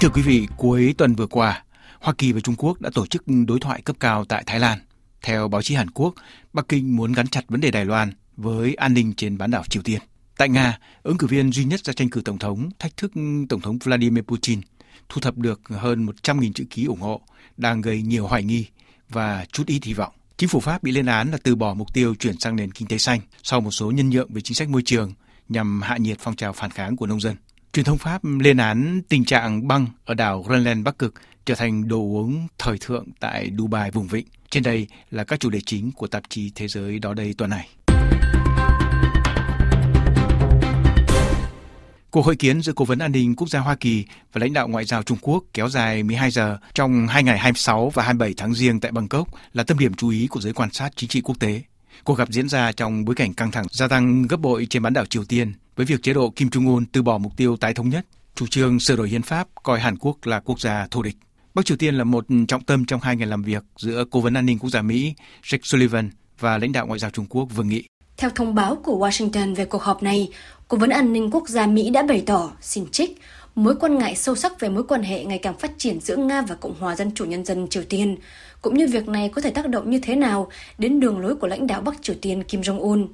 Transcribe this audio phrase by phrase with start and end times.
[0.00, 1.64] thưa quý vị, cuối tuần vừa qua,
[2.00, 4.78] Hoa Kỳ và Trung Quốc đã tổ chức đối thoại cấp cao tại Thái Lan.
[5.22, 6.14] Theo báo chí Hàn Quốc,
[6.52, 9.64] Bắc Kinh muốn gắn chặt vấn đề Đài Loan với an ninh trên bán đảo
[9.68, 10.00] Triều Tiên.
[10.36, 13.12] Tại Nga, ứng cử viên duy nhất ra tranh cử tổng thống thách thức
[13.48, 14.60] tổng thống Vladimir Putin
[15.08, 17.20] thu thập được hơn 100.000 chữ ký ủng hộ
[17.56, 18.66] đang gây nhiều hoài nghi
[19.08, 20.12] và chút ít hy vọng.
[20.36, 22.88] Chính phủ Pháp bị lên án là từ bỏ mục tiêu chuyển sang nền kinh
[22.88, 25.12] tế xanh sau một số nhân nhượng về chính sách môi trường
[25.48, 27.36] nhằm hạ nhiệt phong trào phản kháng của nông dân.
[27.72, 31.88] Truyền thông Pháp lên án tình trạng băng ở đảo Greenland Bắc Cực trở thành
[31.88, 34.26] đồ uống thời thượng tại Dubai vùng vịnh.
[34.50, 37.50] Trên đây là các chủ đề chính của tạp chí Thế giới đó đây tuần
[37.50, 37.68] này.
[42.10, 44.68] Cuộc hội kiến giữa Cố vấn An ninh Quốc gia Hoa Kỳ và lãnh đạo
[44.68, 48.54] ngoại giao Trung Quốc kéo dài 12 giờ trong hai ngày 26 và 27 tháng
[48.54, 51.40] riêng tại Bangkok là tâm điểm chú ý của giới quan sát chính trị quốc
[51.40, 51.62] tế.
[52.04, 54.92] Cuộc gặp diễn ra trong bối cảnh căng thẳng gia tăng gấp bội trên bán
[54.92, 57.74] đảo Triều Tiên với việc chế độ Kim Jong Un từ bỏ mục tiêu tái
[57.74, 61.02] thống nhất, chủ trương sửa đổi hiến pháp coi Hàn Quốc là quốc gia thù
[61.02, 61.16] địch.
[61.54, 64.34] Bắc Triều Tiên là một trọng tâm trong hai ngày làm việc giữa Cố vấn
[64.34, 67.68] An ninh Quốc gia Mỹ Jake Sullivan và lãnh đạo ngoại giao Trung Quốc Vương
[67.68, 67.84] Nghị.
[68.16, 70.28] Theo thông báo của Washington về cuộc họp này,
[70.68, 73.20] Cố vấn An ninh Quốc gia Mỹ đã bày tỏ, xin trích,
[73.54, 76.42] mối quan ngại sâu sắc về mối quan hệ ngày càng phát triển giữa Nga
[76.42, 78.16] và Cộng hòa Dân chủ Nhân dân Triều Tiên,
[78.62, 80.48] cũng như việc này có thể tác động như thế nào
[80.78, 83.08] đến đường lối của lãnh đạo Bắc Triều Tiên Kim Jong-un.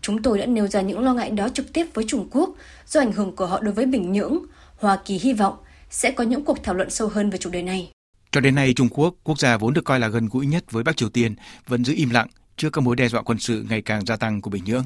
[0.00, 2.50] Chúng tôi đã nêu ra những lo ngại đó trực tiếp với Trung Quốc
[2.86, 4.38] do ảnh hưởng của họ đối với Bình Nhưỡng.
[4.76, 5.54] Hoa Kỳ hy vọng
[5.90, 7.90] sẽ có những cuộc thảo luận sâu hơn về chủ đề này.
[8.32, 10.84] Cho đến nay, Trung Quốc, quốc gia vốn được coi là gần gũi nhất với
[10.84, 11.34] Bắc Triều Tiên,
[11.66, 14.40] vẫn giữ im lặng trước các mối đe dọa quân sự ngày càng gia tăng
[14.40, 14.84] của Bình Nhưỡng.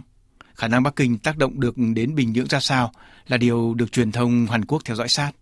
[0.60, 2.92] Khả năng Bắc Kinh tác động được đến Bình Nhưỡng ra sao
[3.26, 5.32] là điều được truyền thông Hàn Quốc theo dõi sát.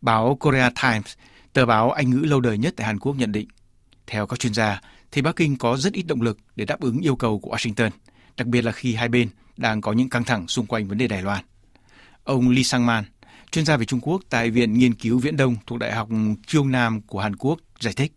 [0.00, 1.12] Báo Korea Times,
[1.52, 3.48] tờ báo Anh ngữ lâu đời nhất tại Hàn Quốc nhận định,
[4.06, 4.80] theo các chuyên gia,
[5.12, 7.90] thì Bắc Kinh có rất ít động lực để đáp ứng yêu cầu của Washington,
[8.36, 11.08] đặc biệt là khi hai bên đang có những căng thẳng xung quanh vấn đề
[11.08, 11.44] Đài Loan.
[12.24, 13.04] Ông Lee Sang-man,
[13.50, 16.08] chuyên gia về Trung Quốc tại Viện Nghiên cứu Viễn Đông thuộc Đại học
[16.52, 18.12] Kyung Nam của Hàn Quốc, giải thích,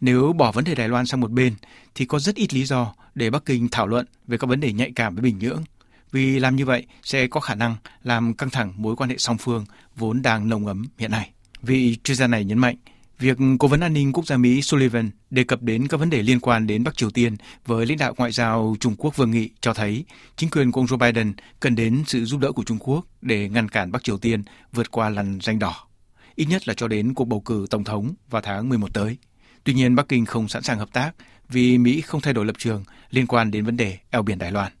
[0.00, 1.54] nếu bỏ vấn đề Đài Loan sang một bên
[1.94, 4.72] thì có rất ít lý do để Bắc Kinh thảo luận về các vấn đề
[4.72, 5.64] nhạy cảm với Bình Nhưỡng,
[6.12, 9.38] vì làm như vậy sẽ có khả năng làm căng thẳng mối quan hệ song
[9.38, 9.64] phương
[9.96, 11.30] vốn đang nồng ấm hiện nay.
[11.62, 12.76] Vị chuyên gia này nhấn mạnh,
[13.22, 16.22] Việc Cố vấn An ninh Quốc gia Mỹ Sullivan đề cập đến các vấn đề
[16.22, 17.36] liên quan đến Bắc Triều Tiên
[17.66, 20.04] với lãnh đạo ngoại giao Trung Quốc Vương Nghị cho thấy
[20.36, 23.48] chính quyền của ông Joe Biden cần đến sự giúp đỡ của Trung Quốc để
[23.48, 25.74] ngăn cản Bắc Triều Tiên vượt qua lằn danh đỏ,
[26.34, 29.16] ít nhất là cho đến cuộc bầu cử tổng thống vào tháng 11 tới.
[29.64, 31.12] Tuy nhiên, Bắc Kinh không sẵn sàng hợp tác
[31.48, 34.52] vì Mỹ không thay đổi lập trường liên quan đến vấn đề eo biển Đài
[34.52, 34.72] Loan.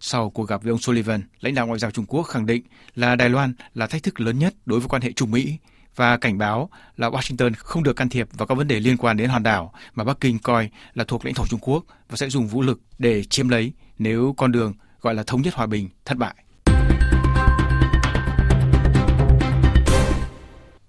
[0.00, 2.62] Sau cuộc gặp với ông Sullivan, lãnh đạo ngoại giao Trung Quốc khẳng định
[2.94, 5.58] là Đài Loan là thách thức lớn nhất đối với quan hệ Trung Mỹ
[5.96, 9.16] và cảnh báo là Washington không được can thiệp vào các vấn đề liên quan
[9.16, 12.28] đến hòn đảo mà Bắc Kinh coi là thuộc lãnh thổ Trung Quốc và sẽ
[12.28, 15.88] dùng vũ lực để chiếm lấy nếu con đường gọi là thống nhất hòa bình
[16.04, 16.34] thất bại.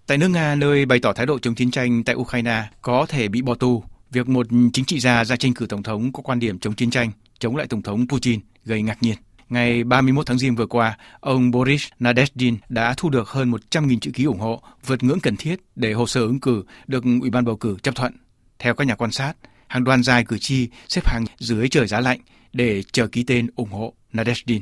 [0.08, 3.28] Tại nước Nga, nơi bày tỏ thái độ chống chiến tranh tại Ukraine có thể
[3.28, 6.40] bị bỏ tù, việc một chính trị gia ra tranh cử tổng thống có quan
[6.40, 8.40] điểm chống chiến tranh, chống lại tổng thống Putin
[8.70, 9.16] gây ngạc nhiên.
[9.50, 14.12] Ngày 31 tháng Giêng vừa qua, ông Boris Nadezhdin đã thu được hơn 100.000 chữ
[14.14, 17.46] ký ủng hộ, vượt ngưỡng cần thiết để hồ sơ ứng cử được Ủy ban
[17.46, 18.14] bầu cử chấp thuận.
[18.60, 19.34] Theo các nhà quan sát,
[19.68, 22.20] hàng đoàn dài cử tri xếp hàng dưới trời giá lạnh
[22.54, 24.60] để chờ ký tên ủng hộ Nadezhdin.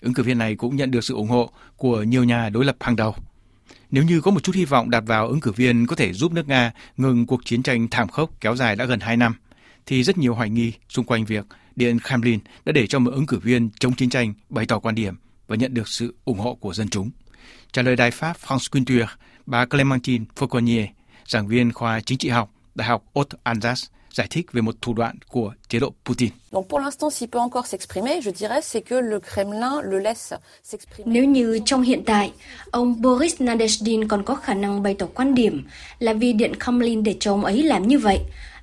[0.00, 2.76] Ứng cử viên này cũng nhận được sự ủng hộ của nhiều nhà đối lập
[2.80, 3.14] hàng đầu.
[3.90, 6.32] Nếu như có một chút hy vọng đặt vào ứng cử viên có thể giúp
[6.32, 9.34] nước Nga ngừng cuộc chiến tranh thảm khốc kéo dài đã gần 2 năm,
[9.86, 13.26] thì rất nhiều hoài nghi xung quanh việc Điện Kremlin đã để cho một ứng
[13.26, 15.14] cử viên chống chiến tranh bày tỏ quan điểm
[15.46, 17.10] và nhận được sự ủng hộ của dân chúng.
[17.72, 19.06] Trả lời đài Pháp France Culture,
[19.46, 20.86] bà Clémentine Fauconnier,
[21.28, 24.94] giảng viên khoa chính trị học, Đại học Haute Alsace, giải thích về một thủ
[24.94, 26.30] đoạn của chế độ Putin.
[31.04, 32.32] Nếu như trong hiện tại,
[32.70, 35.66] ông Boris Nadezhdin còn có khả năng bày tỏ quan điểm
[35.98, 38.18] là vì Điện Kremlin để cho ông ấy làm như vậy,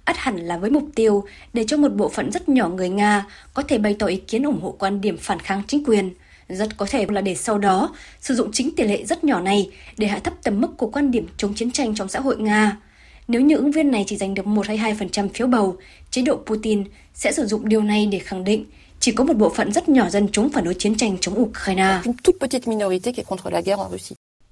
[0.06, 3.26] ắt hẳn là với mục tiêu để cho một bộ phận rất nhỏ người Nga
[3.54, 6.14] có thể bày tỏ ý kiến ủng hộ quan điểm phản kháng chính quyền.
[6.50, 9.70] Rất có thể là để sau đó sử dụng chính tỷ lệ rất nhỏ này
[9.98, 12.78] để hạ thấp tầm mức của quan điểm chống chiến tranh trong xã hội Nga.
[13.28, 15.78] Nếu như ứng viên này chỉ giành được 1 hay 2% phiếu bầu,
[16.12, 16.84] chế độ Putin
[17.14, 18.66] sẽ sử dụng điều này để khẳng định
[19.00, 22.00] chỉ có một bộ phận rất nhỏ dân chúng phản đối chiến tranh chống Ukraine.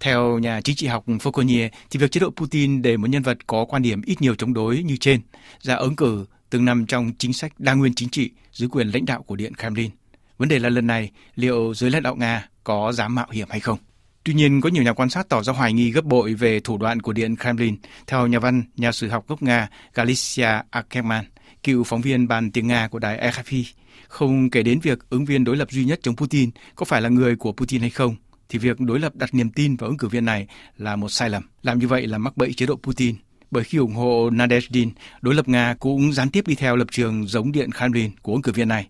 [0.01, 3.38] Theo nhà chính trị học Fauconnier, thì việc chế độ Putin để một nhân vật
[3.48, 5.21] có quan điểm ít nhiều chống đối như trên
[5.59, 9.06] ra ứng cử từng nằm trong chính sách đa nguyên chính trị dưới quyền lãnh
[9.06, 9.92] đạo của Điện Kremlin.
[10.38, 13.59] Vấn đề là lần này liệu giới lãnh đạo Nga có dám mạo hiểm hay
[13.59, 13.77] không?
[14.24, 16.77] Tuy nhiên, có nhiều nhà quan sát tỏ ra hoài nghi gấp bội về thủ
[16.77, 17.77] đoạn của Điện Kremlin.
[18.07, 21.25] Theo nhà văn, nhà sử học gốc Nga Galicia Ackerman,
[21.63, 23.63] cựu phóng viên ban tiếng Nga của đài RFI,
[24.07, 27.09] không kể đến việc ứng viên đối lập duy nhất chống Putin có phải là
[27.09, 28.15] người của Putin hay không,
[28.51, 31.30] thì việc đối lập đặt niềm tin vào ứng cử viên này là một sai
[31.30, 31.44] lầm.
[31.62, 33.15] Làm như vậy là mắc bẫy chế độ Putin.
[33.51, 34.89] Bởi khi ủng hộ Nadezhdin,
[35.21, 38.42] đối lập Nga cũng gián tiếp đi theo lập trường giống điện Kremlin của ứng
[38.42, 38.88] cử viên này,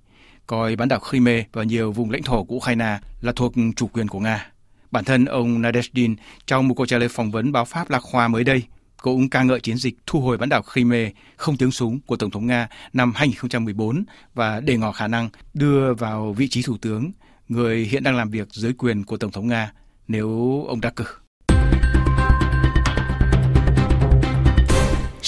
[0.47, 4.07] coi bán đảo Crimea và nhiều vùng lãnh thổ của Ukraine là thuộc chủ quyền
[4.07, 4.47] của Nga.
[4.91, 6.15] Bản thân ông Nadezhdin
[6.47, 8.63] trong một cuộc trả lời phỏng vấn báo Pháp Lạc Khoa mới đây
[9.01, 12.31] cũng ca ngợi chiến dịch thu hồi bán đảo Crimea không tiếng súng của Tổng
[12.31, 14.03] thống Nga năm 2014
[14.33, 17.11] và đề ngỏ khả năng đưa vào vị trí thủ tướng
[17.51, 19.74] người hiện đang làm việc dưới quyền của Tổng thống Nga,
[20.07, 20.30] nếu
[20.68, 21.06] ông đắc cử.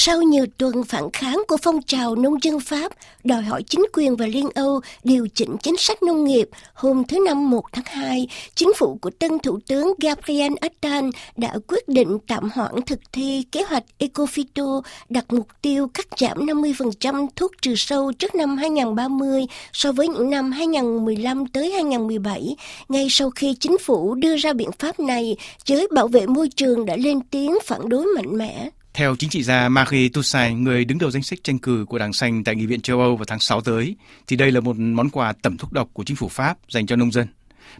[0.05, 2.91] Sau nhiều tuần phản kháng của phong trào nông dân Pháp
[3.23, 7.19] đòi hỏi chính quyền và Liên Âu điều chỉnh chính sách nông nghiệp, hôm thứ
[7.25, 12.17] Năm 1 tháng 2, chính phủ của tân Thủ tướng Gabriel Attal đã quyết định
[12.27, 17.75] tạm hoãn thực thi kế hoạch Ecofito đặt mục tiêu cắt giảm 50% thuốc trừ
[17.75, 22.55] sâu trước năm 2030 so với những năm 2015 tới 2017,
[22.89, 26.85] ngay sau khi chính phủ đưa ra biện pháp này, giới bảo vệ môi trường
[26.85, 28.69] đã lên tiếng phản đối mạnh mẽ.
[28.93, 32.13] Theo chính trị gia Marie Toussaint, người đứng đầu danh sách tranh cử của Đảng
[32.13, 33.95] Xanh tại Nghị viện châu Âu vào tháng 6 tới,
[34.27, 36.95] thì đây là một món quà tẩm thuốc độc của chính phủ Pháp dành cho
[36.95, 37.27] nông dân.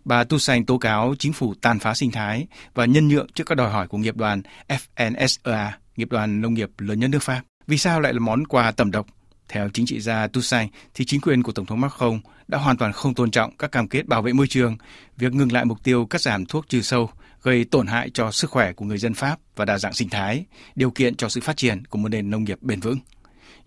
[0.06, 3.56] Bà Toussaint tố cáo chính phủ tàn phá sinh thái và nhân nhượng trước các
[3.56, 7.42] đòi hỏi của nghiệp đoàn FNSEA, nghiệp đoàn nông nghiệp lớn nhất nước Pháp.
[7.68, 9.08] Vì sao lại là món quà tẩm độc?
[9.50, 12.94] Theo chính trị gia Toussaint, thì chính quyền của Tổng thống Macron đã hoàn toàn
[12.94, 14.78] không tôn trọng các cam kết bảo vệ môi trường,
[15.18, 17.10] việc ngừng lại mục tiêu cắt giảm thuốc trừ sâu,
[17.44, 20.46] gây tổn hại cho sức khỏe của người dân Pháp và đa dạng sinh thái,
[20.76, 22.98] điều kiện cho sự phát triển của một nền nông nghiệp bền vững.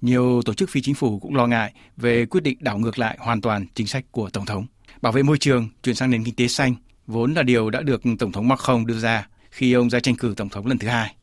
[0.00, 3.16] Nhiều tổ chức phi chính phủ cũng lo ngại về quyết định đảo ngược lại
[3.20, 4.66] hoàn toàn chính sách của Tổng thống.
[5.02, 6.74] Bảo vệ môi trường, chuyển sang nền kinh tế xanh,
[7.06, 10.34] vốn là điều đã được Tổng thống Macron đưa ra khi ông ra tranh cử
[10.36, 11.14] Tổng thống lần thứ hai.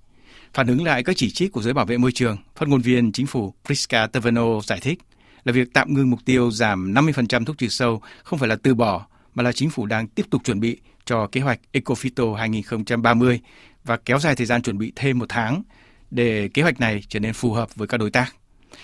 [0.54, 3.12] Phản ứng lại các chỉ trích của giới bảo vệ môi trường, phát ngôn viên
[3.12, 5.00] chính phủ Priska Taverno giải thích
[5.44, 8.76] là việc tạm ngưng mục tiêu giảm 50% thuốc trừ sâu không phải là từ
[8.76, 13.40] bỏ, mà là chính phủ đang tiếp tục chuẩn bị cho kế hoạch Ecofito 2030
[13.84, 15.64] và kéo dài thời gian chuẩn bị thêm một tháng
[16.12, 18.36] để kế hoạch này trở nên phù hợp với các đối tác.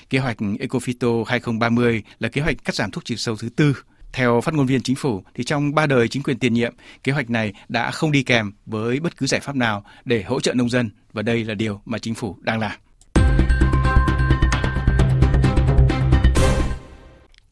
[0.10, 3.77] Kế hoạch Ecofito 2030 là kế hoạch cắt giảm thuốc trừ sâu thứ tư.
[4.13, 6.74] Theo phát ngôn viên chính phủ, thì trong ba đời chính quyền tiền nhiệm,
[7.04, 10.39] kế hoạch này đã không đi kèm với bất cứ giải pháp nào để hỗ
[10.39, 12.72] trợ nông dân và đây là điều mà chính phủ đang làm.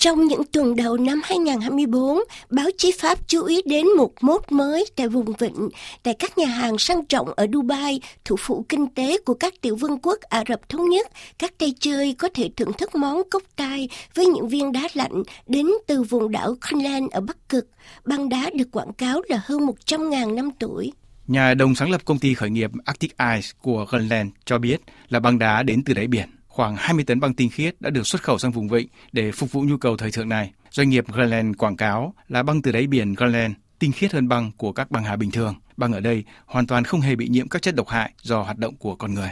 [0.07, 2.19] Trong những tuần đầu năm 2024,
[2.49, 5.69] báo chí Pháp chú ý đến một mốt mới tại vùng vịnh,
[6.03, 9.75] tại các nhà hàng sang trọng ở Dubai, thủ phủ kinh tế của các tiểu
[9.75, 11.07] vương quốc Ả Rập Thống Nhất.
[11.39, 15.23] Các tay chơi có thể thưởng thức món cốc tai với những viên đá lạnh
[15.47, 17.67] đến từ vùng đảo Greenland ở Bắc Cực.
[18.05, 20.91] Băng đá được quảng cáo là hơn 100.000 năm tuổi.
[21.27, 24.77] Nhà đồng sáng lập công ty khởi nghiệp Arctic Ice của Greenland cho biết
[25.09, 28.07] là băng đá đến từ đáy biển khoảng 20 tấn băng tinh khiết đã được
[28.07, 30.51] xuất khẩu sang vùng vịnh để phục vụ nhu cầu thời thượng này.
[30.71, 34.51] Doanh nghiệp Greenland quảng cáo là băng từ đáy biển Greenland tinh khiết hơn băng
[34.57, 35.55] của các băng hà bình thường.
[35.77, 38.57] Băng ở đây hoàn toàn không hề bị nhiễm các chất độc hại do hoạt
[38.57, 39.29] động của con người.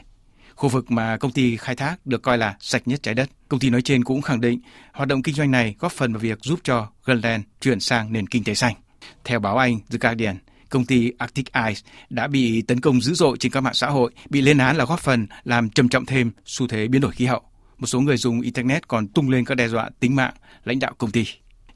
[0.56, 3.30] Khu vực mà công ty khai thác được coi là sạch nhất trái đất.
[3.50, 4.60] Công ty nói trên cũng khẳng định
[4.94, 8.28] hoạt động kinh doanh này góp phần vào việc giúp cho Greenland chuyển sang nền
[8.28, 8.76] kinh tế xanh.
[9.24, 10.38] Theo báo Anh The Guardian,
[10.70, 14.12] công ty Arctic Ice đã bị tấn công dữ dội trên các mạng xã hội,
[14.30, 17.26] bị lên án là góp phần làm trầm trọng thêm xu thế biến đổi khí
[17.26, 17.42] hậu.
[17.78, 20.34] Một số người dùng Internet còn tung lên các đe dọa tính mạng
[20.64, 21.26] lãnh đạo công ty.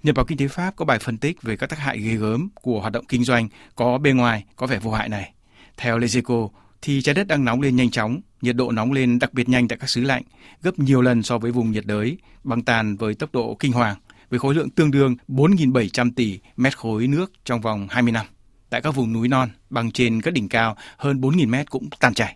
[0.04, 2.50] Nhật báo Kinh tế Pháp có bài phân tích về các tác hại ghê gớm
[2.62, 5.34] của hoạt động kinh doanh có bề ngoài có vẻ vô hại này.
[5.78, 6.50] Theo Lezeco,
[6.82, 9.68] thì trái đất đang nóng lên nhanh chóng, nhiệt độ nóng lên đặc biệt nhanh
[9.68, 10.24] tại các xứ lạnh,
[10.62, 13.98] gấp nhiều lần so với vùng nhiệt đới, băng tàn với tốc độ kinh hoàng,
[14.30, 18.26] với khối lượng tương đương 4.700 tỷ mét khối nước trong vòng 20 năm.
[18.70, 22.14] Tại các vùng núi non, bằng trên các đỉnh cao hơn 4.000 mét cũng tan
[22.14, 22.36] chảy.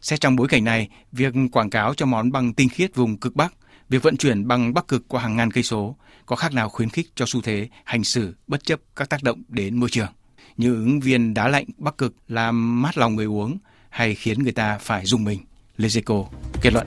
[0.00, 3.36] Xét trong bối cảnh này, việc quảng cáo cho món băng tinh khiết vùng cực
[3.36, 3.54] Bắc,
[3.88, 5.96] việc vận chuyển băng Bắc cực qua hàng ngàn cây số
[6.26, 9.42] có khác nào khuyến khích cho xu thế hành xử bất chấp các tác động
[9.48, 10.12] đến môi trường.
[10.56, 13.58] Những viên đá lạnh Bắc cực làm mát lòng người uống
[13.90, 15.40] hay khiến người ta phải dùng mình.
[15.78, 16.26] Lezeco
[16.62, 16.86] kết luận.